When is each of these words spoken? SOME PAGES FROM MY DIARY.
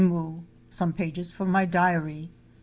SOME 0.71 0.93
PAGES 0.93 1.31
FROM 1.31 1.51
MY 1.51 1.65
DIARY. 1.65 2.31